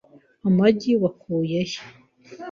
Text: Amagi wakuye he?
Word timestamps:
Amagi 0.47 0.91
wakuye 1.01 1.59
he? 1.71 1.79